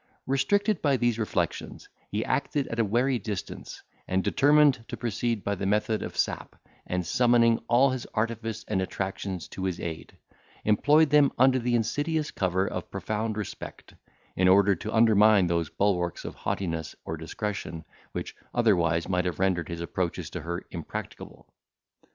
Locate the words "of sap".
6.01-6.55